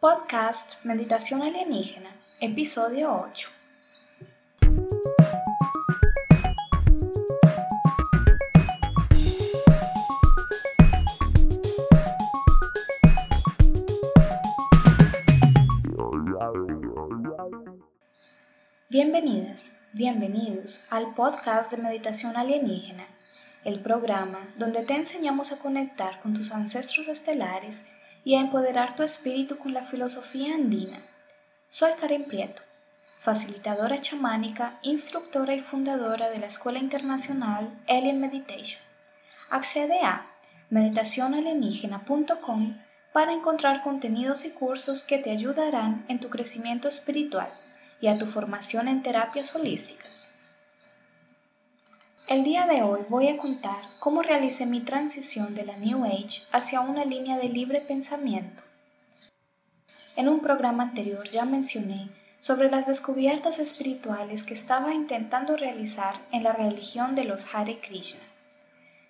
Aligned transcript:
Podcast 0.00 0.84
Meditación 0.84 1.42
Alienígena, 1.42 2.10
episodio 2.40 3.28
8. 3.32 3.48
Bienvenidas, 18.88 19.74
bienvenidos 19.94 20.86
al 20.92 21.12
podcast 21.16 21.72
de 21.72 21.82
Meditación 21.82 22.36
Alienígena, 22.36 23.08
el 23.64 23.80
programa 23.80 24.38
donde 24.56 24.84
te 24.84 24.94
enseñamos 24.94 25.50
a 25.50 25.58
conectar 25.58 26.20
con 26.20 26.34
tus 26.34 26.52
ancestros 26.52 27.08
estelares 27.08 27.88
y 28.24 28.34
a 28.34 28.40
empoderar 28.40 28.96
tu 28.96 29.02
espíritu 29.02 29.58
con 29.58 29.74
la 29.74 29.82
filosofía 29.82 30.54
andina. 30.54 30.98
Soy 31.68 31.92
Karen 32.00 32.24
Prieto, 32.24 32.62
facilitadora 33.20 34.00
chamánica, 34.00 34.78
instructora 34.82 35.54
y 35.54 35.60
fundadora 35.60 36.30
de 36.30 36.38
la 36.38 36.46
Escuela 36.46 36.78
Internacional 36.78 37.78
Alien 37.88 38.20
Meditation. 38.20 38.80
Accede 39.50 40.00
a 40.02 40.26
meditacionalienígena.com 40.70 42.78
para 43.12 43.32
encontrar 43.32 43.82
contenidos 43.82 44.44
y 44.44 44.50
cursos 44.50 45.02
que 45.02 45.18
te 45.18 45.30
ayudarán 45.30 46.04
en 46.08 46.20
tu 46.20 46.28
crecimiento 46.28 46.88
espiritual 46.88 47.48
y 48.00 48.08
a 48.08 48.18
tu 48.18 48.26
formación 48.26 48.88
en 48.88 49.02
terapias 49.02 49.54
holísticas. 49.56 50.34
El 52.26 52.44
día 52.44 52.66
de 52.66 52.82
hoy 52.82 53.00
voy 53.08 53.28
a 53.28 53.38
contar 53.38 53.80
cómo 54.00 54.22
realicé 54.22 54.66
mi 54.66 54.80
transición 54.80 55.54
de 55.54 55.64
la 55.64 55.78
New 55.78 56.04
Age 56.04 56.42
hacia 56.52 56.82
una 56.82 57.06
línea 57.06 57.38
de 57.38 57.48
libre 57.48 57.80
pensamiento. 57.88 58.62
En 60.14 60.28
un 60.28 60.40
programa 60.40 60.82
anterior 60.82 61.26
ya 61.30 61.46
mencioné 61.46 62.10
sobre 62.40 62.70
las 62.70 62.86
descubiertas 62.86 63.58
espirituales 63.60 64.42
que 64.42 64.52
estaba 64.52 64.92
intentando 64.92 65.56
realizar 65.56 66.16
en 66.30 66.42
la 66.42 66.52
religión 66.52 67.14
de 67.14 67.24
los 67.24 67.54
Hare 67.54 67.80
Krishna. 67.80 68.20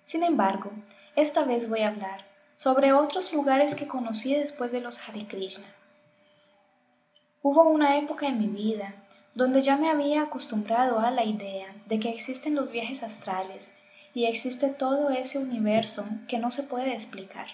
Sin 0.05 0.23
embargo, 0.23 0.71
esta 1.17 1.43
vez 1.43 1.67
voy 1.67 1.81
a 1.81 1.89
hablar 1.89 2.25
sobre 2.55 2.93
otros 2.93 3.33
lugares 3.33 3.75
que 3.75 3.87
conocí 3.87 4.33
después 4.33 4.71
de 4.71 4.79
los 4.79 5.09
Hare 5.09 5.27
Krishna. 5.27 5.67
Hubo 7.41 7.63
una 7.63 7.97
época 7.97 8.27
en 8.27 8.39
mi 8.39 8.47
vida 8.47 8.93
donde 9.39 9.61
ya 9.61 9.77
me 9.77 9.89
había 9.89 10.23
acostumbrado 10.23 10.99
a 10.99 11.11
la 11.11 11.23
idea 11.23 11.73
de 11.85 11.97
que 11.97 12.09
existen 12.09 12.55
los 12.55 12.73
viajes 12.73 13.03
astrales 13.03 13.73
y 14.13 14.25
existe 14.25 14.67
todo 14.67 15.11
ese 15.11 15.39
universo 15.39 16.05
que 16.27 16.39
no 16.39 16.51
se 16.51 16.63
puede 16.63 16.93
explicar. 16.93 17.47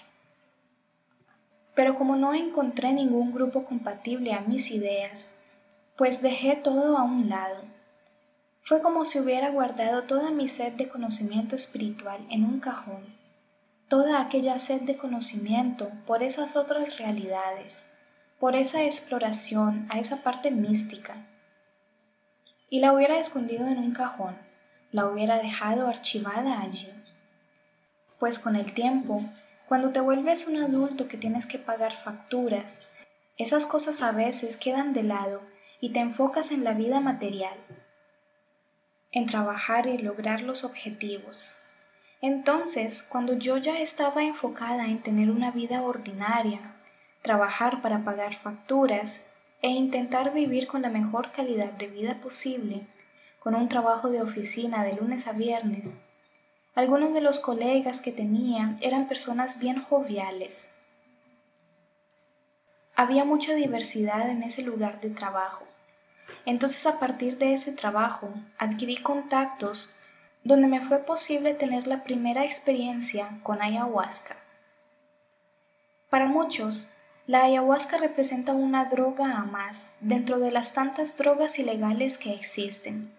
Pero 1.76 1.94
como 1.96 2.16
no 2.16 2.34
encontré 2.34 2.92
ningún 2.92 3.32
grupo 3.32 3.64
compatible 3.64 4.32
a 4.32 4.40
mis 4.40 4.72
ideas, 4.72 5.30
pues 5.96 6.22
dejé 6.22 6.56
todo 6.56 6.98
a 6.98 7.04
un 7.04 7.28
lado. 7.28 7.62
Fue 8.62 8.82
como 8.82 9.04
si 9.04 9.20
hubiera 9.20 9.50
guardado 9.50 10.02
toda 10.02 10.32
mi 10.32 10.48
sed 10.48 10.72
de 10.72 10.88
conocimiento 10.88 11.54
espiritual 11.54 12.26
en 12.30 12.42
un 12.42 12.58
cajón, 12.58 13.14
toda 13.86 14.20
aquella 14.20 14.58
sed 14.58 14.80
de 14.80 14.96
conocimiento 14.96 15.92
por 16.04 16.24
esas 16.24 16.56
otras 16.56 16.98
realidades, 16.98 17.86
por 18.40 18.56
esa 18.56 18.82
exploración 18.82 19.86
a 19.88 20.00
esa 20.00 20.24
parte 20.24 20.50
mística, 20.50 21.24
y 22.68 22.80
la 22.80 22.92
hubiera 22.92 23.18
escondido 23.18 23.68
en 23.68 23.78
un 23.78 23.92
cajón, 23.92 24.36
la 24.92 25.06
hubiera 25.06 25.38
dejado 25.38 25.88
archivada 25.88 26.60
allí. 26.60 26.92
Pues 28.18 28.38
con 28.38 28.56
el 28.56 28.72
tiempo, 28.72 29.22
cuando 29.68 29.90
te 29.90 30.00
vuelves 30.00 30.48
un 30.48 30.56
adulto 30.56 31.08
que 31.08 31.16
tienes 31.16 31.46
que 31.46 31.58
pagar 31.58 31.92
facturas, 31.92 32.82
esas 33.36 33.66
cosas 33.66 34.02
a 34.02 34.12
veces 34.12 34.56
quedan 34.56 34.92
de 34.92 35.02
lado 35.02 35.42
y 35.80 35.90
te 35.90 36.00
enfocas 36.00 36.52
en 36.52 36.64
la 36.64 36.72
vida 36.72 37.00
material, 37.00 37.58
en 39.12 39.26
trabajar 39.26 39.86
y 39.86 39.98
lograr 39.98 40.40
los 40.40 40.64
objetivos. 40.64 41.54
Entonces, 42.22 43.02
cuando 43.02 43.34
yo 43.34 43.58
ya 43.58 43.78
estaba 43.78 44.22
enfocada 44.22 44.86
en 44.86 45.02
tener 45.02 45.30
una 45.30 45.50
vida 45.50 45.82
ordinaria, 45.82 46.74
trabajar 47.22 47.82
para 47.82 48.04
pagar 48.04 48.34
facturas 48.34 49.26
e 49.62 49.68
intentar 49.68 50.32
vivir 50.32 50.66
con 50.66 50.82
la 50.82 50.88
mejor 50.88 51.32
calidad 51.32 51.72
de 51.72 51.88
vida 51.88 52.20
posible, 52.20 52.86
con 53.38 53.54
un 53.54 53.68
trabajo 53.68 54.10
de 54.10 54.22
oficina 54.22 54.84
de 54.84 54.94
lunes 54.94 55.26
a 55.26 55.32
viernes. 55.32 55.96
Algunos 56.74 57.14
de 57.14 57.20
los 57.20 57.40
colegas 57.40 58.00
que 58.00 58.12
tenía 58.12 58.76
eran 58.80 59.08
personas 59.08 59.58
bien 59.58 59.82
joviales. 59.82 60.68
Había 62.94 63.24
mucha 63.24 63.54
diversidad 63.54 64.28
en 64.30 64.42
ese 64.42 64.62
lugar 64.62 65.00
de 65.00 65.10
trabajo. 65.10 65.64
Entonces 66.44 66.86
a 66.86 66.98
partir 66.98 67.38
de 67.38 67.52
ese 67.52 67.72
trabajo 67.72 68.32
adquirí 68.58 68.96
contactos 68.96 69.92
donde 70.44 70.68
me 70.68 70.80
fue 70.80 70.98
posible 70.98 71.54
tener 71.54 71.86
la 71.86 72.04
primera 72.04 72.44
experiencia 72.44 73.40
con 73.42 73.62
ayahuasca. 73.62 74.36
Para 76.08 76.26
muchos, 76.26 76.88
la 77.26 77.42
ayahuasca 77.42 77.98
representa 77.98 78.52
una 78.52 78.84
droga 78.84 79.36
a 79.36 79.44
más 79.44 79.92
dentro 80.00 80.38
de 80.38 80.52
las 80.52 80.74
tantas 80.74 81.16
drogas 81.16 81.58
ilegales 81.58 82.18
que 82.18 82.32
existen. 82.32 83.10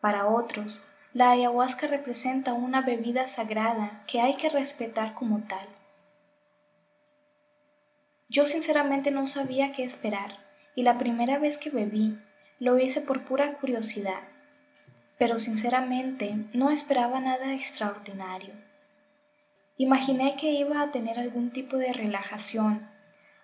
Para 0.00 0.26
otros, 0.26 0.84
la 1.12 1.30
ayahuasca 1.32 1.88
representa 1.88 2.52
una 2.52 2.82
bebida 2.82 3.26
sagrada 3.26 4.04
que 4.06 4.20
hay 4.20 4.36
que 4.36 4.48
respetar 4.48 5.14
como 5.14 5.40
tal. 5.40 5.66
Yo 8.28 8.46
sinceramente 8.46 9.10
no 9.10 9.26
sabía 9.26 9.72
qué 9.72 9.82
esperar 9.82 10.38
y 10.76 10.84
la 10.84 10.96
primera 10.98 11.38
vez 11.38 11.58
que 11.58 11.70
bebí 11.70 12.18
lo 12.60 12.78
hice 12.78 13.00
por 13.00 13.24
pura 13.24 13.54
curiosidad, 13.54 14.20
pero 15.18 15.40
sinceramente 15.40 16.36
no 16.52 16.70
esperaba 16.70 17.18
nada 17.18 17.52
extraordinario. 17.54 18.54
Imaginé 19.78 20.36
que 20.36 20.52
iba 20.52 20.80
a 20.80 20.92
tener 20.92 21.18
algún 21.18 21.50
tipo 21.50 21.76
de 21.76 21.92
relajación 21.92 22.91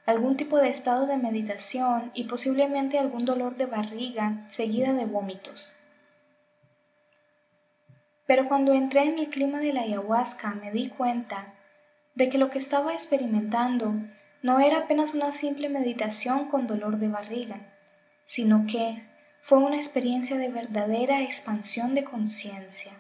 algún 0.08 0.38
tipo 0.38 0.56
de 0.56 0.70
estado 0.70 1.06
de 1.06 1.19
meditación 1.19 2.12
y 2.14 2.24
posiblemente 2.24 2.98
algún 2.98 3.26
dolor 3.26 3.58
de 3.58 3.66
barriga 3.66 4.42
seguida 4.48 4.94
de 4.94 5.04
vómitos. 5.04 5.74
Pero 8.26 8.48
cuando 8.48 8.72
entré 8.72 9.02
en 9.02 9.19
el 9.19 9.28
clima 9.28 9.58
de 9.58 9.74
la 9.74 9.82
ayahuasca 9.82 10.54
me 10.54 10.70
di 10.70 10.88
cuenta 10.88 11.52
de 12.14 12.30
que 12.30 12.38
lo 12.38 12.48
que 12.48 12.56
estaba 12.56 12.94
experimentando 12.94 13.96
no 14.41 14.60
era 14.60 14.78
apenas 14.78 15.12
una 15.12 15.30
simple 15.30 15.69
meditación 15.69 16.48
con 16.48 16.66
dolor 16.66 16.96
de 16.96 17.08
barriga, 17.08 17.60
sino 18.25 18.64
que 18.66 19.06
fue 19.42 19.58
una 19.58 19.76
experiencia 19.76 20.38
de 20.38 20.48
verdadera 20.48 21.20
expansión 21.20 21.94
de 21.94 22.04
conciencia. 22.04 22.92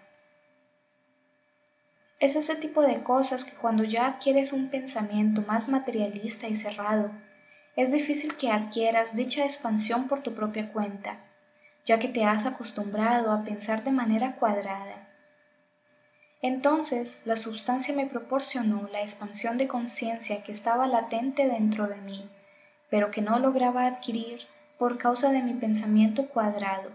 Es 2.20 2.34
ese 2.34 2.56
tipo 2.56 2.82
de 2.82 3.02
cosas 3.02 3.44
que 3.44 3.56
cuando 3.56 3.84
ya 3.84 4.06
adquieres 4.06 4.52
un 4.52 4.70
pensamiento 4.70 5.42
más 5.42 5.68
materialista 5.68 6.48
y 6.48 6.56
cerrado, 6.56 7.12
es 7.76 7.92
difícil 7.92 8.36
que 8.36 8.50
adquieras 8.50 9.14
dicha 9.14 9.44
expansión 9.44 10.08
por 10.08 10.22
tu 10.22 10.34
propia 10.34 10.72
cuenta, 10.72 11.20
ya 11.84 12.00
que 12.00 12.08
te 12.08 12.24
has 12.24 12.44
acostumbrado 12.44 13.30
a 13.30 13.44
pensar 13.44 13.84
de 13.84 13.92
manera 13.92 14.34
cuadrada. 14.34 15.08
Entonces 16.42 17.22
la 17.24 17.36
sustancia 17.36 17.94
me 17.94 18.06
proporcionó 18.06 18.88
la 18.90 19.00
expansión 19.02 19.56
de 19.56 19.68
conciencia 19.68 20.42
que 20.42 20.50
estaba 20.50 20.88
latente 20.88 21.46
dentro 21.46 21.86
de 21.86 22.00
mí, 22.00 22.28
pero 22.90 23.12
que 23.12 23.22
no 23.22 23.38
lograba 23.38 23.86
adquirir 23.86 24.40
por 24.76 24.98
causa 24.98 25.30
de 25.30 25.42
mi 25.42 25.54
pensamiento 25.54 26.26
cuadrado. 26.28 26.90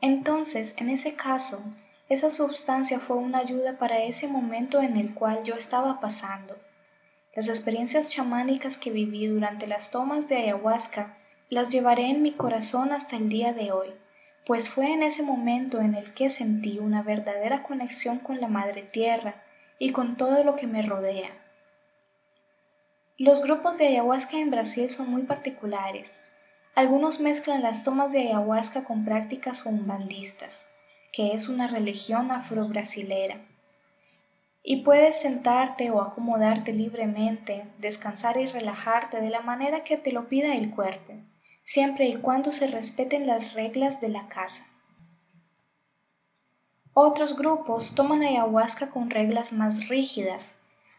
Entonces, 0.00 0.74
en 0.78 0.90
ese 0.90 1.14
caso, 1.14 1.62
esa 2.08 2.30
sustancia 2.30 3.00
fue 3.00 3.16
una 3.16 3.38
ayuda 3.38 3.78
para 3.78 4.04
ese 4.04 4.28
momento 4.28 4.80
en 4.80 4.96
el 4.96 5.12
cual 5.12 5.42
yo 5.42 5.56
estaba 5.56 5.98
pasando. 5.98 6.56
Las 7.34 7.48
experiencias 7.48 8.10
chamánicas 8.10 8.78
que 8.78 8.90
viví 8.90 9.26
durante 9.26 9.66
las 9.66 9.90
tomas 9.90 10.28
de 10.28 10.36
ayahuasca 10.36 11.16
las 11.50 11.70
llevaré 11.70 12.08
en 12.08 12.22
mi 12.22 12.32
corazón 12.32 12.92
hasta 12.92 13.16
el 13.16 13.28
día 13.28 13.52
de 13.52 13.72
hoy, 13.72 13.88
pues 14.46 14.68
fue 14.68 14.92
en 14.92 15.02
ese 15.02 15.24
momento 15.24 15.80
en 15.80 15.96
el 15.96 16.14
que 16.14 16.30
sentí 16.30 16.78
una 16.78 17.02
verdadera 17.02 17.64
conexión 17.64 18.18
con 18.20 18.40
la 18.40 18.46
Madre 18.46 18.82
Tierra 18.82 19.42
y 19.80 19.90
con 19.90 20.16
todo 20.16 20.44
lo 20.44 20.54
que 20.54 20.68
me 20.68 20.82
rodea. 20.82 21.30
Los 23.18 23.42
grupos 23.42 23.78
de 23.78 23.88
ayahuasca 23.88 24.38
en 24.38 24.50
Brasil 24.52 24.90
son 24.90 25.10
muy 25.10 25.22
particulares. 25.22 26.22
Algunos 26.76 27.18
mezclan 27.18 27.62
las 27.62 27.82
tomas 27.82 28.12
de 28.12 28.20
ayahuasca 28.28 28.84
con 28.84 29.04
prácticas 29.04 29.66
umbandistas 29.66 30.68
que 31.16 31.32
es 31.32 31.48
una 31.48 31.66
religión 31.66 32.30
afro-brasilera. 32.30 33.40
Y 34.62 34.82
puedes 34.82 35.18
sentarte 35.18 35.90
o 35.90 36.02
acomodarte 36.02 36.74
libremente, 36.74 37.64
descansar 37.78 38.36
y 38.36 38.46
relajarte 38.48 39.22
de 39.22 39.30
la 39.30 39.40
manera 39.40 39.82
que 39.82 39.96
te 39.96 40.12
lo 40.12 40.28
pida 40.28 40.54
el 40.54 40.74
cuerpo, 40.74 41.14
siempre 41.64 42.06
y 42.06 42.16
cuando 42.16 42.52
se 42.52 42.66
respeten 42.66 43.26
las 43.26 43.54
reglas 43.54 44.02
de 44.02 44.10
la 44.10 44.28
casa. 44.28 44.66
Otros 46.92 47.34
grupos 47.34 47.94
toman 47.94 48.22
ayahuasca 48.22 48.90
con 48.90 49.08
reglas 49.08 49.54
más 49.54 49.88
rígidas, 49.88 50.56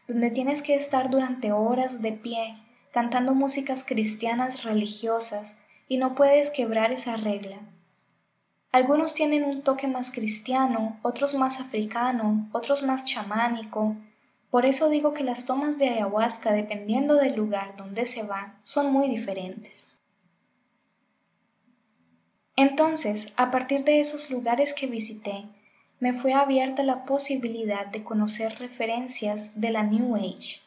donde 0.08 0.32
tienes 0.32 0.62
que 0.62 0.74
estar 0.74 1.10
durante 1.10 1.52
horas 1.52 2.02
de 2.02 2.10
pie, 2.10 2.56
cantando 2.90 3.36
músicas 3.36 3.84
cristianas 3.84 4.64
religiosas 4.64 5.56
y 5.86 5.98
no 5.98 6.16
puedes 6.16 6.50
quebrar 6.50 6.90
esa 6.90 7.16
regla. 7.16 7.60
Algunos 8.78 9.12
tienen 9.12 9.42
un 9.42 9.62
toque 9.62 9.88
más 9.88 10.12
cristiano, 10.12 11.00
otros 11.02 11.34
más 11.34 11.58
africano, 11.58 12.48
otros 12.52 12.84
más 12.84 13.04
chamánico. 13.04 13.96
Por 14.52 14.66
eso 14.66 14.88
digo 14.88 15.14
que 15.14 15.24
las 15.24 15.46
tomas 15.46 15.78
de 15.78 15.88
ayahuasca, 15.88 16.52
dependiendo 16.52 17.16
del 17.16 17.34
lugar 17.34 17.76
donde 17.76 18.06
se 18.06 18.22
va, 18.22 18.54
son 18.62 18.92
muy 18.92 19.08
diferentes. 19.08 19.88
Entonces, 22.54 23.34
a 23.36 23.50
partir 23.50 23.82
de 23.82 23.98
esos 23.98 24.30
lugares 24.30 24.74
que 24.74 24.86
visité, 24.86 25.46
me 25.98 26.14
fue 26.14 26.32
abierta 26.32 26.84
la 26.84 27.04
posibilidad 27.04 27.86
de 27.86 28.04
conocer 28.04 28.60
referencias 28.60 29.60
de 29.60 29.70
la 29.72 29.82
New 29.82 30.14
Age. 30.14 30.60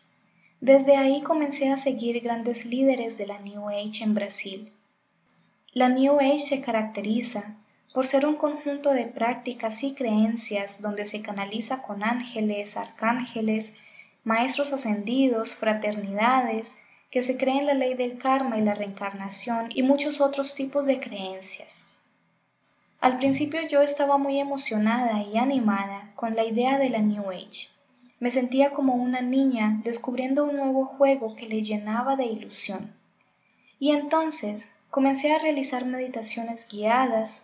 Desde 0.60 0.98
ahí 0.98 1.22
comencé 1.22 1.72
a 1.72 1.78
seguir 1.78 2.20
grandes 2.20 2.66
líderes 2.66 3.18
de 3.18 3.28
la 3.28 3.38
New 3.38 3.70
Age 3.70 4.04
en 4.04 4.14
Brasil. 4.16 4.74
La 5.72 5.88
New 5.88 6.20
Age 6.20 6.40
se 6.40 6.62
caracteriza 6.62 7.56
por 7.94 8.08
ser 8.08 8.26
un 8.26 8.36
conjunto 8.36 8.92
de 8.92 9.06
prácticas 9.06 9.84
y 9.84 9.94
creencias 9.94 10.82
donde 10.82 11.06
se 11.06 11.22
canaliza 11.22 11.82
con 11.82 12.04
ángeles, 12.04 12.78
arcángeles, 12.78 13.76
maestros 14.24 14.72
ascendidos, 14.72 15.54
fraternidades, 15.54 16.78
que 17.10 17.22
se 17.22 17.38
cree 17.38 17.60
en 17.60 17.66
la 17.66 17.74
ley 17.74 17.94
del 17.96 18.18
karma 18.18 18.58
y 18.58 18.62
la 18.62 18.74
reencarnación 18.74 19.70
y 19.70 19.84
muchos 19.84 20.22
otros 20.22 20.56
tipos 20.56 20.86
de 20.86 21.00
creencias. 21.00 21.84
Al 23.02 23.18
principio 23.18 23.68
yo 23.68 23.82
estaba 23.82 24.18
muy 24.18 24.40
emocionada 24.40 25.22
y 25.24 25.38
animada 25.38 26.12
con 26.16 26.36
la 26.36 26.46
idea 26.46 26.78
de 26.78 26.90
la 26.90 27.00
New 27.00 27.30
Age. 27.30 27.68
Me 28.20 28.32
sentía 28.32 28.72
como 28.72 28.94
una 28.94 29.22
niña 29.22 29.82
descubriendo 29.84 30.46
un 30.46 30.56
nuevo 30.56 30.86
juego 30.86 31.36
que 31.36 31.48
le 31.48 31.64
llenaba 31.64 32.16
de 32.16 32.26
ilusión. 32.26 32.94
Y 33.80 33.92
entonces 33.92 34.72
comencé 34.92 35.34
a 35.34 35.40
realizar 35.40 35.86
meditaciones 35.86 36.68
guiadas 36.72 37.42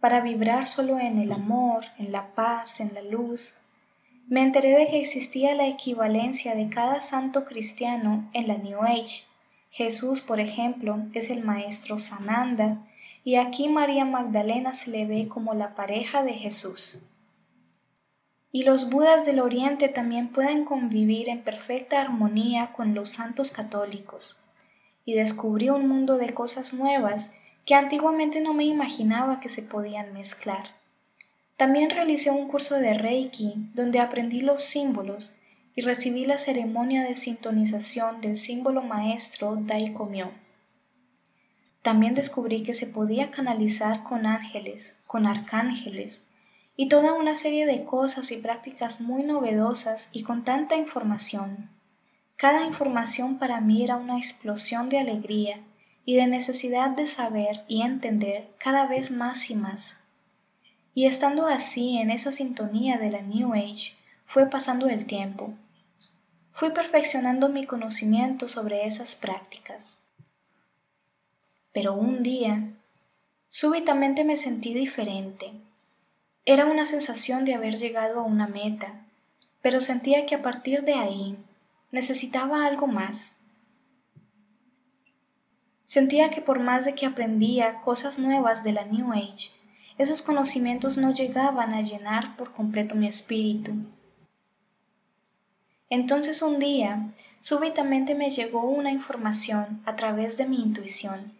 para 0.00 0.20
vibrar 0.22 0.66
solo 0.66 0.98
en 0.98 1.18
el 1.18 1.30
amor, 1.32 1.84
en 1.98 2.10
la 2.10 2.34
paz, 2.34 2.80
en 2.80 2.94
la 2.94 3.02
luz, 3.02 3.54
me 4.28 4.42
enteré 4.42 4.76
de 4.76 4.86
que 4.86 5.00
existía 5.00 5.54
la 5.54 5.66
equivalencia 5.66 6.54
de 6.54 6.68
cada 6.68 7.00
santo 7.00 7.44
cristiano 7.44 8.30
en 8.32 8.48
la 8.48 8.56
New 8.56 8.82
Age. 8.82 9.24
Jesús, 9.70 10.22
por 10.22 10.40
ejemplo, 10.40 11.00
es 11.14 11.30
el 11.30 11.44
maestro 11.44 11.98
Sananda, 11.98 12.78
y 13.24 13.34
aquí 13.34 13.68
María 13.68 14.04
Magdalena 14.04 14.72
se 14.72 14.90
le 14.90 15.04
ve 15.04 15.28
como 15.28 15.54
la 15.54 15.74
pareja 15.74 16.22
de 16.22 16.34
Jesús. 16.34 16.98
Y 18.52 18.62
los 18.62 18.90
Budas 18.90 19.26
del 19.26 19.40
Oriente 19.40 19.88
también 19.88 20.28
pueden 20.28 20.64
convivir 20.64 21.28
en 21.28 21.42
perfecta 21.42 22.00
armonía 22.00 22.72
con 22.72 22.94
los 22.94 23.10
santos 23.10 23.52
católicos. 23.52 24.38
Y 25.04 25.14
descubrí 25.14 25.70
un 25.70 25.88
mundo 25.88 26.18
de 26.18 26.34
cosas 26.34 26.72
nuevas 26.72 27.32
que 27.64 27.74
antiguamente 27.74 28.40
no 28.40 28.54
me 28.54 28.64
imaginaba 28.64 29.40
que 29.40 29.48
se 29.48 29.62
podían 29.62 30.12
mezclar. 30.12 30.70
También 31.56 31.90
realicé 31.90 32.30
un 32.30 32.48
curso 32.48 32.76
de 32.76 32.94
Reiki 32.94 33.54
donde 33.74 34.00
aprendí 34.00 34.40
los 34.40 34.64
símbolos 34.64 35.34
y 35.74 35.82
recibí 35.82 36.24
la 36.24 36.38
ceremonia 36.38 37.04
de 37.04 37.16
sintonización 37.16 38.20
del 38.20 38.36
símbolo 38.36 38.82
maestro 38.82 39.56
Daikomyo. 39.56 40.30
También 41.82 42.14
descubrí 42.14 42.62
que 42.62 42.74
se 42.74 42.86
podía 42.86 43.30
canalizar 43.30 44.02
con 44.02 44.26
ángeles, 44.26 44.96
con 45.06 45.26
arcángeles 45.26 46.24
y 46.76 46.88
toda 46.88 47.12
una 47.12 47.34
serie 47.34 47.66
de 47.66 47.84
cosas 47.84 48.32
y 48.32 48.36
prácticas 48.36 49.00
muy 49.00 49.22
novedosas 49.22 50.08
y 50.12 50.22
con 50.22 50.44
tanta 50.44 50.76
información. 50.76 51.68
Cada 52.36 52.64
información 52.64 53.38
para 53.38 53.60
mí 53.60 53.84
era 53.84 53.96
una 53.96 54.16
explosión 54.16 54.88
de 54.88 54.98
alegría 54.98 55.60
y 56.10 56.16
de 56.16 56.26
necesidad 56.26 56.90
de 56.90 57.06
saber 57.06 57.62
y 57.68 57.82
entender 57.82 58.48
cada 58.58 58.88
vez 58.88 59.12
más 59.12 59.48
y 59.48 59.54
más. 59.54 59.94
Y 60.92 61.06
estando 61.06 61.46
así 61.46 61.98
en 61.98 62.10
esa 62.10 62.32
sintonía 62.32 62.98
de 62.98 63.12
la 63.12 63.22
New 63.22 63.54
Age, 63.54 63.94
fue 64.24 64.50
pasando 64.50 64.88
el 64.88 65.06
tiempo. 65.06 65.54
Fui 66.50 66.70
perfeccionando 66.70 67.48
mi 67.48 67.64
conocimiento 67.64 68.48
sobre 68.48 68.88
esas 68.88 69.14
prácticas. 69.14 69.98
Pero 71.72 71.94
un 71.94 72.24
día, 72.24 72.60
súbitamente 73.48 74.24
me 74.24 74.36
sentí 74.36 74.74
diferente. 74.74 75.52
Era 76.44 76.66
una 76.66 76.86
sensación 76.86 77.44
de 77.44 77.54
haber 77.54 77.76
llegado 77.76 78.18
a 78.18 78.24
una 78.24 78.48
meta, 78.48 78.94
pero 79.62 79.80
sentía 79.80 80.26
que 80.26 80.34
a 80.34 80.42
partir 80.42 80.82
de 80.82 80.94
ahí 80.94 81.36
necesitaba 81.92 82.66
algo 82.66 82.88
más. 82.88 83.30
Sentía 85.90 86.30
que 86.30 86.40
por 86.40 86.60
más 86.60 86.84
de 86.84 86.94
que 86.94 87.04
aprendía 87.04 87.80
cosas 87.80 88.16
nuevas 88.16 88.62
de 88.62 88.72
la 88.72 88.84
New 88.84 89.12
Age, 89.12 89.50
esos 89.98 90.22
conocimientos 90.22 90.96
no 90.96 91.12
llegaban 91.12 91.74
a 91.74 91.82
llenar 91.82 92.36
por 92.36 92.52
completo 92.52 92.94
mi 92.94 93.08
espíritu. 93.08 93.72
Entonces 95.88 96.42
un 96.42 96.60
día, 96.60 97.12
súbitamente 97.40 98.14
me 98.14 98.30
llegó 98.30 98.70
una 98.70 98.92
información 98.92 99.82
a 99.84 99.96
través 99.96 100.36
de 100.36 100.46
mi 100.46 100.62
intuición. 100.62 101.32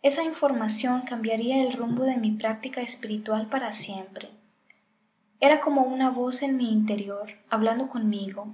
Esa 0.00 0.22
información 0.22 1.00
cambiaría 1.00 1.60
el 1.60 1.72
rumbo 1.72 2.04
de 2.04 2.18
mi 2.18 2.30
práctica 2.30 2.82
espiritual 2.82 3.48
para 3.48 3.72
siempre. 3.72 4.30
Era 5.40 5.60
como 5.60 5.82
una 5.82 6.08
voz 6.08 6.42
en 6.42 6.56
mi 6.56 6.70
interior 6.70 7.32
hablando 7.48 7.88
conmigo 7.88 8.46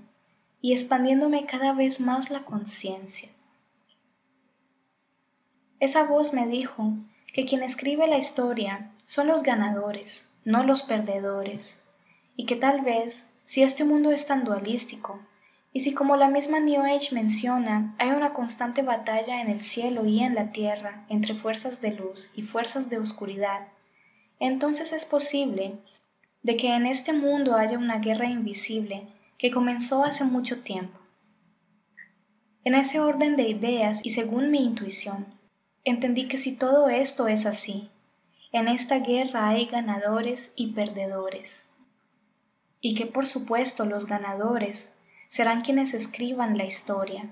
y 0.62 0.72
expandiéndome 0.72 1.44
cada 1.44 1.74
vez 1.74 2.00
más 2.00 2.30
la 2.30 2.46
conciencia. 2.46 3.35
Esa 5.78 6.04
voz 6.04 6.32
me 6.32 6.46
dijo 6.46 6.94
que 7.34 7.44
quien 7.44 7.62
escribe 7.62 8.06
la 8.06 8.16
historia 8.16 8.90
son 9.04 9.26
los 9.26 9.42
ganadores, 9.42 10.26
no 10.44 10.62
los 10.62 10.82
perdedores, 10.82 11.80
y 12.34 12.46
que 12.46 12.56
tal 12.56 12.80
vez, 12.80 13.28
si 13.44 13.62
este 13.62 13.84
mundo 13.84 14.10
es 14.10 14.26
tan 14.26 14.44
dualístico, 14.44 15.20
y 15.74 15.80
si 15.80 15.92
como 15.92 16.16
la 16.16 16.28
misma 16.28 16.60
New 16.60 16.82
Age 16.82 17.14
menciona, 17.14 17.94
hay 17.98 18.08
una 18.08 18.32
constante 18.32 18.80
batalla 18.80 19.42
en 19.42 19.50
el 19.50 19.60
cielo 19.60 20.06
y 20.06 20.20
en 20.20 20.34
la 20.34 20.50
tierra 20.50 21.04
entre 21.10 21.34
fuerzas 21.34 21.82
de 21.82 21.92
luz 21.92 22.32
y 22.34 22.42
fuerzas 22.42 22.88
de 22.88 22.98
oscuridad, 22.98 23.68
entonces 24.40 24.94
es 24.94 25.04
posible 25.04 25.74
de 26.42 26.56
que 26.56 26.74
en 26.74 26.86
este 26.86 27.12
mundo 27.12 27.56
haya 27.56 27.76
una 27.76 27.98
guerra 27.98 28.26
invisible 28.26 29.08
que 29.36 29.50
comenzó 29.50 30.04
hace 30.04 30.24
mucho 30.24 30.62
tiempo. 30.62 30.98
En 32.64 32.74
ese 32.74 33.00
orden 33.00 33.36
de 33.36 33.48
ideas 33.48 34.00
y 34.02 34.10
según 34.10 34.50
mi 34.50 34.64
intuición, 34.64 35.35
entendí 35.86 36.26
que 36.26 36.36
si 36.36 36.56
todo 36.56 36.88
esto 36.88 37.28
es 37.28 37.46
así, 37.46 37.88
en 38.50 38.66
esta 38.66 38.98
guerra 38.98 39.48
hay 39.48 39.66
ganadores 39.66 40.52
y 40.56 40.72
perdedores. 40.72 41.68
Y 42.80 42.96
que 42.96 43.06
por 43.06 43.26
supuesto 43.26 43.86
los 43.86 44.06
ganadores 44.06 44.92
serán 45.28 45.62
quienes 45.62 45.94
escriban 45.94 46.58
la 46.58 46.64
historia. 46.64 47.30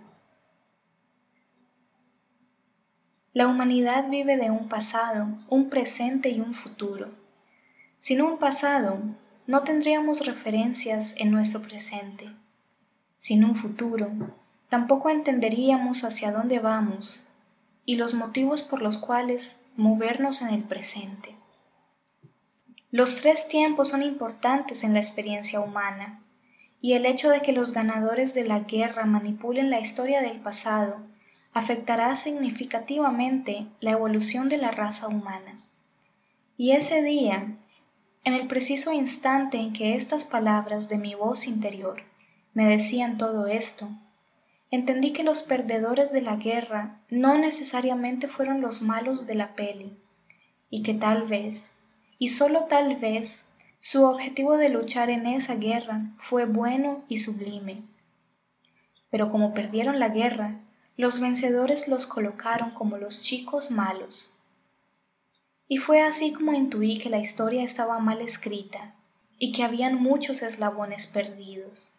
La 3.32 3.49
humanidad 3.49 4.08
vive 4.08 4.37
de 4.37 4.52
un 4.52 4.68
pasado, 4.68 5.26
un 5.49 5.68
presente 5.68 6.28
y 6.28 6.40
un 6.40 6.54
futuro. 6.54 7.11
Sin 7.99 8.23
un 8.23 8.38
pasado, 8.38 8.99
no 9.49 9.62
tendríamos 9.64 10.25
referencias 10.25 11.16
en 11.18 11.32
nuestro 11.32 11.61
presente. 11.61 12.30
Sin 13.18 13.44
un 13.44 13.56
futuro, 13.56 14.12
tampoco 14.68 15.11
entenderíamos 15.11 16.04
hacia 16.04 16.30
dónde 16.30 16.61
vamos 16.61 17.26
y 17.86 17.96
los 17.96 18.14
motivos 18.14 18.62
por 18.62 18.82
los 18.82 18.98
cuales 18.98 19.60
movernos 19.76 20.42
en 20.42 20.48
el 20.48 20.62
presente. 20.62 21.34
Los 22.90 23.20
tres 23.20 23.48
tiempos 23.48 23.88
son 23.88 24.02
importantes 24.02 24.84
en 24.84 24.94
la 24.94 25.00
experiencia 25.00 25.60
humana, 25.60 26.20
y 26.80 26.92
el 26.92 27.06
hecho 27.06 27.30
de 27.30 27.40
que 27.40 27.52
los 27.52 27.72
ganadores 27.72 28.34
de 28.34 28.44
la 28.44 28.60
guerra 28.60 29.06
manipulen 29.06 29.70
la 29.70 29.80
historia 29.80 30.20
del 30.20 30.38
pasado 30.40 30.98
afectará 31.54 32.14
significativamente 32.14 33.66
la 33.80 33.92
evolución 33.92 34.48
de 34.48 34.58
la 34.58 34.70
raza 34.70 35.08
humana. 35.08 35.60
Y 36.56 36.72
ese 36.72 37.02
día, 37.02 37.56
en 38.24 38.34
el 38.34 38.46
preciso 38.46 38.92
instante 38.92 39.58
en 39.58 39.72
que 39.72 39.94
estas 39.94 40.24
palabras 40.24 40.88
de 40.88 40.98
mi 40.98 41.14
voz 41.14 41.46
interior 41.46 42.02
me 42.52 42.66
decían 42.68 43.18
todo 43.18 43.46
esto, 43.46 43.88
entendí 44.74 45.12
que 45.12 45.22
los 45.22 45.42
perdedores 45.42 46.10
de 46.12 46.20
la 46.20 46.36
guerra 46.36 47.00
no 47.08 47.38
necesariamente 47.38 48.26
fueron 48.26 48.60
los 48.60 48.82
malos 48.82 49.26
de 49.26 49.36
la 49.36 49.54
peli, 49.54 49.96
y 50.68 50.82
que 50.82 50.94
tal 50.94 51.28
vez, 51.28 51.74
y 52.18 52.28
solo 52.28 52.64
tal 52.64 52.96
vez, 52.96 53.44
su 53.80 54.04
objetivo 54.04 54.56
de 54.56 54.70
luchar 54.70 55.10
en 55.10 55.26
esa 55.26 55.54
guerra 55.54 56.10
fue 56.18 56.46
bueno 56.46 57.04
y 57.08 57.18
sublime. 57.18 57.82
Pero 59.10 59.28
como 59.28 59.54
perdieron 59.54 60.00
la 60.00 60.08
guerra, 60.08 60.60
los 60.96 61.20
vencedores 61.20 61.86
los 61.86 62.06
colocaron 62.06 62.72
como 62.72 62.98
los 62.98 63.22
chicos 63.22 63.70
malos. 63.70 64.34
Y 65.68 65.78
fue 65.78 66.02
así 66.02 66.32
como 66.32 66.52
intuí 66.52 66.98
que 66.98 67.10
la 67.10 67.18
historia 67.18 67.62
estaba 67.62 68.00
mal 68.00 68.20
escrita 68.20 68.94
y 69.38 69.52
que 69.52 69.62
habían 69.62 69.94
muchos 69.94 70.42
eslabones 70.42 71.06
perdidos. 71.06 71.92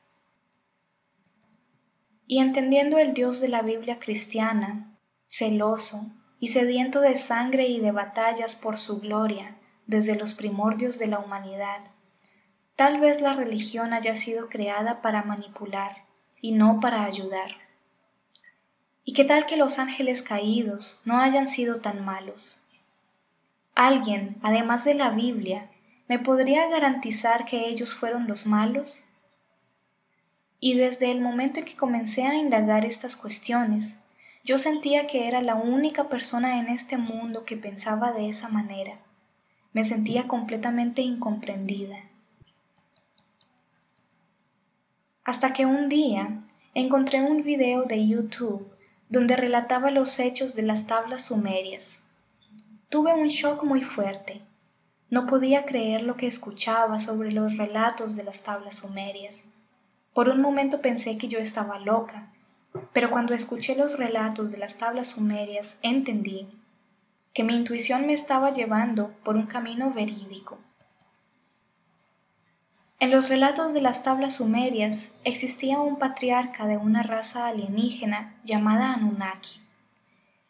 Y 2.28 2.40
entendiendo 2.40 2.98
el 2.98 3.14
Dios 3.14 3.40
de 3.40 3.48
la 3.48 3.62
Biblia 3.62 4.00
cristiana, 4.00 4.98
celoso 5.28 6.14
y 6.40 6.50
sediento 6.50 7.02
de 7.02 7.16
sangre 7.16 7.68
y 7.68 7.80
de 7.80 7.92
batallas 7.92 8.56
por 8.56 8.78
su 8.78 9.00
gloria 9.00 9.58
desde 9.86 10.16
los 10.16 10.34
primordios 10.34 10.98
de 10.98 11.08
la 11.08 11.20
humanidad, 11.20 11.82
tal 12.76 13.00
vez 13.00 13.22
la 13.22 13.34
religión 13.34 13.94
haya 13.94 14.16
sido 14.16 14.50
creada 14.50 15.02
para 15.02 15.24
manipular 15.24 16.06
y 16.42 16.52
no 16.52 16.80
para 16.80 17.06
ayudar. 17.06 17.52
¿Y 19.04 19.14
qué 19.14 19.24
tal 19.24 19.46
que 19.46 19.56
los 19.56 19.78
ángeles 19.78 20.24
caídos 20.24 21.00
no 21.06 21.20
hayan 21.20 21.48
sido 21.48 21.80
tan 21.80 22.04
malos? 22.04 22.60
¿Alguien, 23.76 24.38
además 24.42 24.84
de 24.84 24.96
la 24.96 25.12
Biblia, 25.12 25.70
me 26.08 26.18
podría 26.18 26.68
garantizar 26.70 27.46
que 27.46 27.68
ellos 27.68 27.94
fueron 27.94 28.28
los 28.28 28.48
malos? 28.48 29.05
Y 30.60 30.76
desde 30.76 31.12
el 31.12 31.22
momento 31.22 31.60
en 31.60 31.66
que 31.66 31.76
comencé 31.76 32.24
a 32.24 32.36
indagar 32.36 32.86
estas 32.86 33.16
cuestiones, 33.16 34.00
yo 34.44 34.60
sentía 34.60 35.08
que 35.08 35.28
era 35.28 35.42
la 35.42 35.56
única 35.56 36.08
persona 36.08 36.60
en 36.60 36.70
este 36.70 36.98
mundo 36.98 37.46
que 37.46 37.58
pensaba 37.58 38.12
de 38.12 38.30
esa 38.30 38.48
manera. 38.48 39.00
Me 39.74 39.84
sentía 39.84 40.28
completamente 40.28 41.02
incomprendida. 41.02 41.98
Hasta 45.24 45.54
que 45.54 45.66
un 45.66 45.90
día 45.90 46.42
encontré 46.76 47.24
un 47.24 47.44
video 47.44 47.86
de 47.86 48.08
YouTube 48.08 48.72
donde 49.10 49.36
relataba 49.36 49.90
los 49.90 50.20
hechos 50.20 50.54
de 50.54 50.62
las 50.62 50.86
tablas 50.86 51.26
sumerias. 51.26 52.00
Tuve 52.90 53.14
un 53.14 53.28
shock 53.28 53.64
muy 53.64 53.82
fuerte. 53.82 54.42
No 55.10 55.26
podía 55.26 55.66
creer 55.66 56.04
lo 56.04 56.16
que 56.18 56.28
escuchaba 56.28 57.00
sobre 57.00 57.32
los 57.32 57.58
relatos 57.58 58.16
de 58.16 58.24
las 58.24 58.44
tablas 58.44 58.76
sumerias. 58.76 59.46
Por 60.16 60.30
un 60.30 60.40
momento 60.40 60.80
pensé 60.80 61.18
que 61.18 61.28
yo 61.28 61.40
estaba 61.40 61.78
loca, 61.78 62.30
pero 62.94 63.12
cuando 63.12 63.34
escuché 63.34 63.76
los 63.76 63.98
relatos 63.98 64.50
de 64.50 64.58
las 64.58 64.78
tablas 64.78 65.10
sumerias 65.10 65.78
entendí 65.82 66.48
que 67.34 67.44
mi 67.44 67.54
intuición 67.54 68.08
me 68.08 68.14
estaba 68.14 68.54
llevando 68.54 69.12
por 69.26 69.36
un 69.36 69.46
camino 69.46 69.92
verídico. 69.92 70.58
En 73.02 73.12
los 73.12 73.28
relatos 73.28 73.74
de 73.74 73.82
las 73.82 74.04
tablas 74.04 74.36
sumerias 74.36 75.14
existía 75.26 75.80
un 75.80 76.00
patriarca 76.00 76.66
de 76.66 76.78
una 76.78 77.04
raza 77.04 77.48
alienígena 77.48 78.36
llamada 78.46 78.94
Anunnaki. 78.94 79.60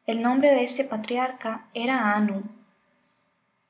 El 0.06 0.22
nombre 0.22 0.52
de 0.52 0.64
este 0.64 0.84
patriarca 0.84 1.66
era 1.74 2.14
Anu. 2.14 2.44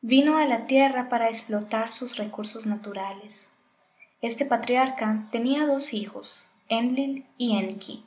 Vino 0.01 0.39
a 0.39 0.43
la 0.43 0.67
Tierra 0.67 1.07
para 1.07 1.29
explotar 1.29 1.93
sus 1.93 2.17
recursos 2.17 2.65
naturales. 2.65 3.47
Este 4.21 4.45
patriarca 4.45 5.27
tenía 5.31 5.67
dos 5.67 5.93
hijos, 5.93 6.47
Enlil 6.69 7.25
y 7.37 7.57
Enki, 7.57 8.05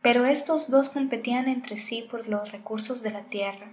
pero 0.00 0.26
estos 0.26 0.70
dos 0.70 0.90
competían 0.90 1.48
entre 1.48 1.76
sí 1.76 2.06
por 2.08 2.28
los 2.28 2.52
recursos 2.52 3.02
de 3.02 3.10
la 3.10 3.22
Tierra, 3.24 3.72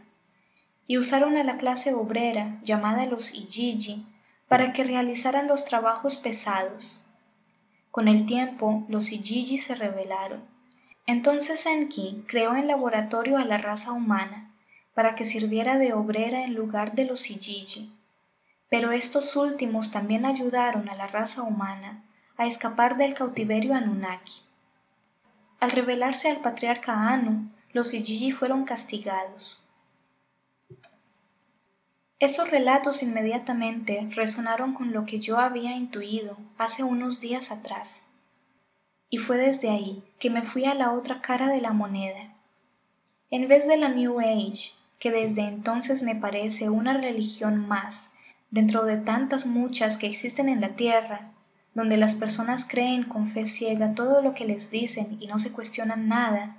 y 0.88 0.98
usaron 0.98 1.38
a 1.38 1.44
la 1.44 1.58
clase 1.58 1.94
obrera 1.94 2.60
llamada 2.64 3.06
los 3.06 3.34
Ijiji 3.34 4.06
para 4.48 4.74
que 4.74 4.84
realizaran 4.84 5.48
los 5.48 5.64
trabajos 5.64 6.18
pesados. 6.18 7.06
Con 7.92 8.08
el 8.08 8.26
tiempo, 8.26 8.84
los 8.90 9.12
Ijiji 9.12 9.58
se 9.58 9.76
rebelaron. 9.76 10.42
Entonces 11.06 11.66
Enki 11.66 12.24
creó 12.28 12.56
en 12.56 12.68
laboratorio 12.68 13.38
a 13.38 13.46
la 13.46 13.58
raza 13.58 13.92
humana 13.92 14.52
para 14.94 15.16
que 15.16 15.26
sirviera 15.26 15.78
de 15.78 15.94
obrera 15.94 16.44
en 16.44 16.54
lugar 16.54 16.96
de 16.96 17.06
los 17.06 17.30
Ijiji. 17.30 17.94
Pero 18.72 18.94
estos 18.94 19.36
últimos 19.36 19.92
también 19.92 20.26
ayudaron 20.26 20.88
a 20.88 20.96
la 20.96 21.06
raza 21.06 21.44
humana 21.44 22.06
a 22.38 22.48
escapar 22.48 22.96
del 22.96 23.14
cautiverio 23.14 23.76
Anunnaki. 23.76 24.44
Al 25.60 25.72
rebelarse 25.72 26.32
al 26.32 26.38
patriarca 26.38 27.10
Anu, 27.10 27.50
los 27.74 27.94
Ijiji 27.94 28.32
fueron 28.32 28.64
castigados. 28.64 29.62
Estos 32.20 32.50
relatos 32.50 33.04
inmediatamente 33.04 34.08
resonaron 34.12 34.74
con 34.74 34.94
lo 34.94 35.06
que 35.06 35.20
yo 35.20 35.38
había 35.38 35.76
intuido 35.76 36.38
hace 36.58 36.82
unos 36.84 37.20
días 37.20 37.52
atrás, 37.52 38.04
y 39.10 39.18
fue 39.18 39.38
desde 39.38 39.70
ahí 39.70 40.02
que 40.18 40.30
me 40.30 40.44
fui 40.44 40.64
a 40.64 40.76
la 40.76 40.94
otra 40.94 41.20
cara 41.20 41.48
de 41.48 41.60
la 41.60 41.74
moneda. 41.74 42.34
En 43.32 43.50
vez 43.50 43.68
de 43.68 43.76
la 43.76 43.90
New 43.90 44.22
Age, 44.22 44.72
que 44.98 45.12
desde 45.12 45.42
entonces 45.42 46.04
me 46.04 46.16
parece 46.16 46.70
una 46.70 46.94
religión 46.94 47.68
más, 47.68 48.14
dentro 48.52 48.86
de 48.86 48.98
tantas 48.98 49.46
muchas 49.46 49.98
que 49.98 50.08
existen 50.08 50.48
en 50.48 50.62
la 50.62 50.76
Tierra, 50.76 51.32
donde 51.74 51.98
las 51.98 52.16
personas 52.16 52.68
creen 52.68 53.06
con 53.06 53.28
fe 53.28 53.46
ciega 53.46 53.96
todo 53.96 54.22
lo 54.22 54.34
que 54.34 54.46
les 54.46 54.70
dicen 54.70 55.18
y 55.20 55.28
no 55.28 55.40
se 55.40 55.52
cuestionan 55.52 56.08
nada, 56.08 56.58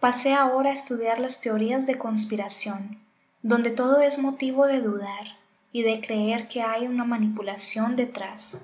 pasé 0.00 0.34
ahora 0.34 0.70
a 0.70 0.74
estudiar 0.74 1.20
las 1.20 1.40
teorías 1.40 1.86
de 1.86 1.96
conspiración 1.96 3.02
donde 3.42 3.70
todo 3.70 4.00
es 4.00 4.18
motivo 4.18 4.66
de 4.66 4.80
dudar 4.80 5.36
y 5.72 5.82
de 5.82 6.00
creer 6.00 6.46
que 6.46 6.62
hay 6.62 6.86
una 6.86 7.04
manipulación 7.04 7.96
detrás. 7.96 8.58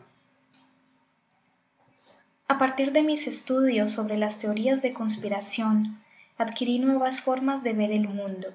A 2.47 2.59
partir 2.59 2.93
de 2.93 3.03
mis 3.03 3.27
estudios 3.27 3.91
sobre 3.91 4.17
las 4.17 4.39
teorías 4.39 4.81
de 4.81 4.93
conspiración, 4.93 6.01
adquirí 6.39 6.79
nuevas 6.79 7.21
formas 7.21 7.63
de 7.63 7.73
ver 7.73 7.91
el 7.91 8.09
mundo. 8.09 8.55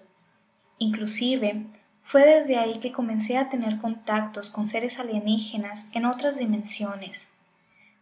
Inclusive, 0.78 1.66
fue 2.04 2.26
desde 2.26 2.58
ahí 2.58 2.80
que 2.80 2.92
comencé 2.92 3.38
a 3.38 3.50
tener 3.50 3.80
contactos 3.80 4.50
con 4.50 4.68
seres 4.68 5.00
alienígenas 5.00 5.90
en 5.94 6.06
otras 6.06 6.38
dimensiones. 6.38 7.32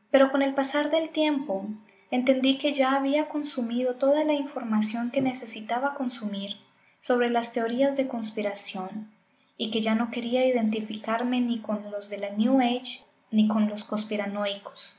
Pero 0.10 0.32
con 0.32 0.42
el 0.42 0.54
pasar 0.54 0.92
del 0.92 1.10
tiempo, 1.10 1.66
entendí 2.10 2.58
que 2.58 2.74
ya 2.74 2.96
había 2.96 3.30
consumido 3.30 3.96
toda 3.96 4.24
la 4.26 4.34
información 4.34 5.12
que 5.12 5.22
necesitaba 5.22 5.94
consumir 5.94 6.58
sobre 7.00 7.30
las 7.30 7.54
teorías 7.54 7.96
de 7.96 8.08
conspiración 8.08 9.10
y 9.58 9.72
que 9.72 9.82
ya 9.82 9.96
no 9.96 10.12
quería 10.12 10.46
identificarme 10.46 11.40
ni 11.40 11.60
con 11.60 11.90
los 11.92 12.10
de 12.10 12.18
la 12.18 12.32
New 12.32 12.60
Age 12.60 13.06
ni 13.32 13.48
con 13.48 13.70
los 13.70 13.86
conspiranoicos, 13.86 14.98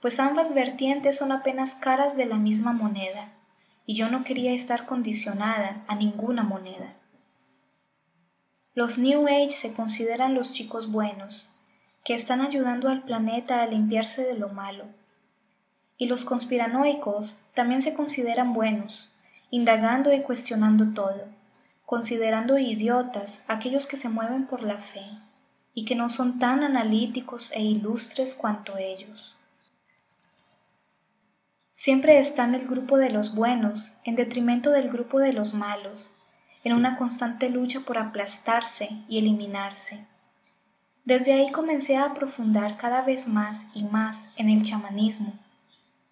pues 0.00 0.18
ambas 0.18 0.54
vertientes 0.54 1.18
son 1.18 1.32
apenas 1.32 1.74
caras 1.74 2.16
de 2.16 2.24
la 2.24 2.36
misma 2.36 2.72
moneda, 2.72 3.32
y 3.84 3.94
yo 3.94 4.10
no 4.10 4.24
quería 4.24 4.52
estar 4.52 4.86
condicionada 4.86 5.84
a 5.86 5.94
ninguna 5.94 6.42
moneda. 6.42 6.94
Los 8.76 8.98
New 8.98 9.26
Age 9.26 9.52
se 9.52 9.72
consideran 9.72 10.34
los 10.34 10.52
chicos 10.52 10.92
buenos, 10.92 11.50
que 12.04 12.12
están 12.12 12.42
ayudando 12.42 12.90
al 12.90 13.04
planeta 13.04 13.62
a 13.62 13.66
limpiarse 13.66 14.22
de 14.22 14.34
lo 14.34 14.50
malo. 14.50 14.84
Y 15.96 16.04
los 16.04 16.26
conspiranoicos 16.26 17.40
también 17.54 17.80
se 17.80 17.94
consideran 17.94 18.52
buenos, 18.52 19.08
indagando 19.48 20.12
y 20.12 20.20
cuestionando 20.20 20.92
todo, 20.92 21.24
considerando 21.86 22.58
idiotas 22.58 23.46
aquellos 23.48 23.86
que 23.86 23.96
se 23.96 24.10
mueven 24.10 24.46
por 24.46 24.62
la 24.62 24.76
fe 24.76 25.06
y 25.72 25.86
que 25.86 25.94
no 25.94 26.10
son 26.10 26.38
tan 26.38 26.62
analíticos 26.62 27.52
e 27.52 27.62
ilustres 27.62 28.34
cuanto 28.34 28.76
ellos. 28.76 29.34
Siempre 31.72 32.18
están 32.18 32.54
el 32.54 32.66
grupo 32.66 32.98
de 32.98 33.08
los 33.08 33.34
buenos 33.34 33.94
en 34.04 34.16
detrimento 34.16 34.70
del 34.70 34.90
grupo 34.90 35.18
de 35.18 35.32
los 35.32 35.54
malos, 35.54 36.12
en 36.64 36.72
una 36.72 36.96
constante 36.96 37.48
lucha 37.48 37.80
por 37.80 37.98
aplastarse 37.98 38.90
y 39.08 39.18
eliminarse. 39.18 40.04
Desde 41.04 41.32
ahí 41.32 41.52
comencé 41.52 41.96
a 41.96 42.04
aprofundar 42.04 42.76
cada 42.76 43.02
vez 43.02 43.28
más 43.28 43.68
y 43.74 43.84
más 43.84 44.32
en 44.36 44.50
el 44.50 44.62
chamanismo, 44.62 45.32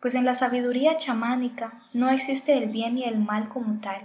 pues 0.00 0.14
en 0.14 0.24
la 0.24 0.34
sabiduría 0.34 0.96
chamánica 0.96 1.80
no 1.92 2.10
existe 2.10 2.56
el 2.56 2.68
bien 2.68 2.98
y 2.98 3.04
el 3.04 3.18
mal 3.18 3.48
como 3.48 3.80
tal, 3.80 4.02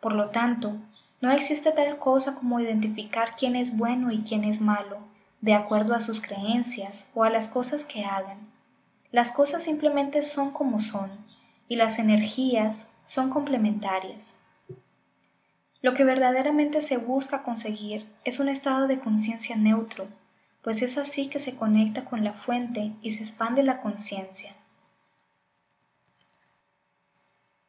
por 0.00 0.14
lo 0.14 0.30
tanto, 0.30 0.76
no 1.20 1.30
existe 1.30 1.72
tal 1.72 1.98
cosa 1.98 2.34
como 2.34 2.58
identificar 2.58 3.36
quién 3.36 3.54
es 3.54 3.76
bueno 3.76 4.10
y 4.10 4.22
quién 4.22 4.44
es 4.44 4.62
malo, 4.62 4.98
de 5.42 5.52
acuerdo 5.52 5.94
a 5.94 6.00
sus 6.00 6.22
creencias 6.22 7.08
o 7.14 7.24
a 7.24 7.30
las 7.30 7.48
cosas 7.48 7.84
que 7.84 8.04
hagan. 8.04 8.38
Las 9.12 9.32
cosas 9.32 9.62
simplemente 9.62 10.22
son 10.22 10.52
como 10.52 10.80
son, 10.80 11.10
y 11.68 11.76
las 11.76 11.98
energías 11.98 12.90
son 13.04 13.28
complementarias. 13.28 14.34
Lo 15.82 15.94
que 15.94 16.04
verdaderamente 16.04 16.80
se 16.80 16.98
busca 16.98 17.42
conseguir 17.42 18.06
es 18.24 18.38
un 18.38 18.48
estado 18.48 18.86
de 18.86 19.00
conciencia 19.00 19.56
neutro, 19.56 20.08
pues 20.62 20.82
es 20.82 20.98
así 20.98 21.28
que 21.28 21.38
se 21.38 21.56
conecta 21.56 22.04
con 22.04 22.22
la 22.22 22.34
fuente 22.34 22.92
y 23.00 23.12
se 23.12 23.22
expande 23.22 23.62
la 23.62 23.80
conciencia. 23.80 24.54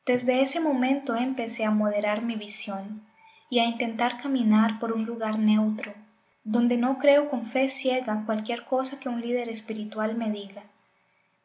Desde 0.05 0.41
ese 0.41 0.59
momento 0.59 1.15
empecé 1.15 1.63
a 1.63 1.71
moderar 1.71 2.21
mi 2.21 2.35
visión 2.35 3.03
y 3.49 3.59
a 3.59 3.65
intentar 3.65 4.21
caminar 4.21 4.79
por 4.79 4.91
un 4.91 5.05
lugar 5.05 5.39
neutro, 5.39 5.93
donde 6.43 6.75
no 6.75 6.97
creo 6.97 7.29
con 7.29 7.45
fe 7.45 7.69
ciega 7.69 8.23
cualquier 8.25 8.65
cosa 8.65 8.99
que 8.99 9.09
un 9.09 9.21
líder 9.21 9.47
espiritual 9.47 10.15
me 10.15 10.31
diga, 10.31 10.63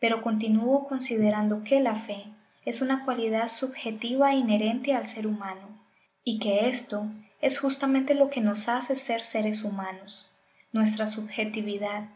pero 0.00 0.22
continúo 0.22 0.88
considerando 0.88 1.62
que 1.62 1.80
la 1.80 1.94
fe 1.94 2.24
es 2.64 2.80
una 2.80 3.04
cualidad 3.04 3.46
subjetiva 3.48 4.34
inherente 4.34 4.94
al 4.94 5.06
ser 5.06 5.26
humano, 5.26 5.85
y 6.28 6.40
que 6.40 6.68
esto 6.68 7.06
es 7.40 7.60
justamente 7.60 8.12
lo 8.12 8.30
que 8.30 8.40
nos 8.40 8.68
hace 8.68 8.96
ser 8.96 9.22
seres 9.22 9.62
humanos, 9.62 10.28
nuestra 10.72 11.06
subjetividad, 11.06 12.08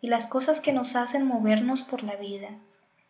y 0.00 0.08
las 0.08 0.28
cosas 0.28 0.62
que 0.62 0.72
nos 0.72 0.96
hacen 0.96 1.26
movernos 1.26 1.82
por 1.82 2.02
la 2.02 2.16
vida 2.16 2.48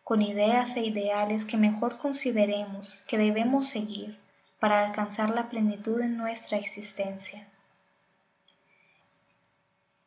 con 0.03 0.21
ideas 0.21 0.75
e 0.75 0.81
ideales 0.81 1.45
que 1.45 1.55
mejor 1.55 1.97
consideremos 1.99 3.05
que 3.07 3.17
debemos 3.17 3.67
seguir 3.67 4.17
para 4.59 4.85
alcanzar 4.85 5.29
la 5.29 5.47
plenitud 5.47 6.01
en 6.01 6.17
nuestra 6.17 6.57
existencia. 6.57 7.47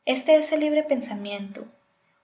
Este 0.04 0.36
es 0.36 0.52
el 0.52 0.60
libre 0.60 0.82
pensamiento, 0.82 1.64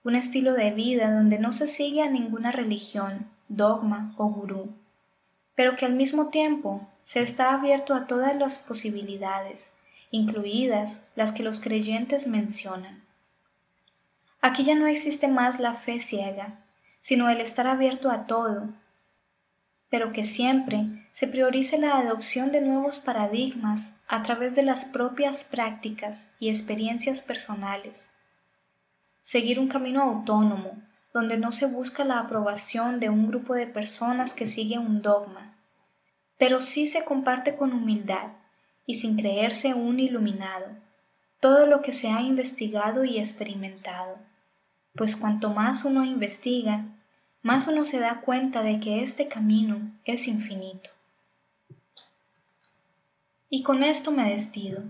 un 0.03 0.13
estilo 0.13 0.53
de 0.53 0.69
vida 0.69 1.11
donde 1.11 1.39
no 1.39 1.51
se 1.51 1.67
sigue 1.67 2.03
a 2.03 2.09
ninguna 2.11 2.51
religión, 2.51 3.31
dogma 3.49 4.13
o 4.17 4.27
gurú, 4.27 4.75
pero 5.55 5.75
que 5.75 5.85
al 5.85 5.93
mismo 5.93 6.29
tiempo 6.29 6.87
se 7.03 7.21
está 7.21 7.53
abierto 7.53 7.93
a 7.93 8.07
todas 8.07 8.35
las 8.35 8.59
posibilidades, 8.59 9.75
incluidas 10.11 11.07
las 11.15 11.31
que 11.31 11.43
los 11.43 11.59
creyentes 11.59 12.27
mencionan. 12.27 13.03
Aquí 14.41 14.63
ya 14.63 14.75
no 14.75 14.87
existe 14.87 15.27
más 15.27 15.59
la 15.59 15.73
fe 15.73 15.99
ciega, 15.99 16.59
sino 16.99 17.29
el 17.29 17.41
estar 17.41 17.67
abierto 17.67 18.09
a 18.09 18.25
todo, 18.25 18.69
pero 19.89 20.11
que 20.11 20.23
siempre 20.23 20.85
se 21.11 21.27
priorice 21.27 21.77
la 21.77 21.97
adopción 21.97 22.51
de 22.51 22.61
nuevos 22.61 22.99
paradigmas 22.99 23.99
a 24.07 24.23
través 24.23 24.55
de 24.55 24.63
las 24.63 24.85
propias 24.85 25.43
prácticas 25.43 26.31
y 26.39 26.49
experiencias 26.49 27.21
personales. 27.21 28.09
Seguir 29.19 29.59
un 29.59 29.67
camino 29.67 30.01
autónomo, 30.01 30.81
donde 31.13 31.37
no 31.37 31.51
se 31.51 31.65
busca 31.65 32.05
la 32.05 32.19
aprobación 32.19 32.99
de 32.99 33.09
un 33.09 33.27
grupo 33.27 33.53
de 33.53 33.67
personas 33.67 34.33
que 34.33 34.47
sigue 34.47 34.77
un 34.77 35.01
dogma, 35.01 35.57
pero 36.37 36.61
sí 36.61 36.87
se 36.87 37.05
comparte 37.05 37.55
con 37.55 37.73
humildad 37.73 38.31
y 38.85 38.95
sin 38.95 39.17
creerse 39.17 39.73
un 39.73 39.99
iluminado 39.99 40.67
todo 41.41 41.65
lo 41.65 41.81
que 41.81 41.91
se 41.91 42.09
ha 42.09 42.21
investigado 42.21 43.03
y 43.03 43.17
experimentado, 43.17 44.19
pues 44.95 45.15
cuanto 45.15 45.49
más 45.49 45.83
uno 45.83 46.05
investiga, 46.05 46.85
más 47.41 47.67
uno 47.67 47.83
se 47.83 47.99
da 47.99 48.21
cuenta 48.21 48.61
de 48.61 48.79
que 48.79 49.01
este 49.01 49.27
camino 49.27 49.91
es 50.05 50.27
infinito. 50.27 50.91
Y 53.49 53.63
con 53.63 53.83
esto 53.83 54.11
me 54.11 54.29
despido. 54.29 54.83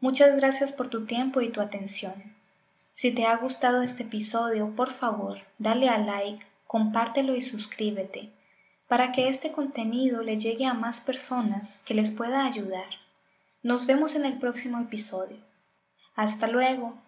Muchas 0.00 0.36
gracias 0.36 0.72
por 0.72 0.88
tu 0.88 1.04
tiempo 1.06 1.40
y 1.40 1.50
tu 1.50 1.60
atención. 1.60 2.14
Si 3.00 3.12
te 3.12 3.24
ha 3.24 3.34
gustado 3.38 3.80
este 3.80 4.02
episodio, 4.02 4.76
por 4.76 4.90
favor, 4.90 5.38
dale 5.56 5.88
a 5.88 5.96
like, 5.96 6.44
compártelo 6.66 7.34
y 7.34 7.40
suscríbete, 7.40 8.28
para 8.88 9.10
que 9.10 9.30
este 9.30 9.52
contenido 9.52 10.22
le 10.22 10.38
llegue 10.38 10.66
a 10.66 10.74
más 10.74 11.00
personas 11.00 11.80
que 11.86 11.94
les 11.94 12.10
pueda 12.10 12.44
ayudar. 12.44 12.90
Nos 13.62 13.86
vemos 13.86 14.16
en 14.16 14.26
el 14.26 14.38
próximo 14.38 14.78
episodio. 14.78 15.38
Hasta 16.14 16.46
luego. 16.46 16.98